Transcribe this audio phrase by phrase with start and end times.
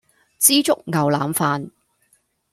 [0.39, 1.69] 枝竹牛腩飯